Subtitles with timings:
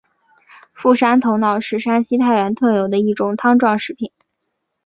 [0.73, 4.11] 傅山头脑是山西太原特有的一种汤状食品。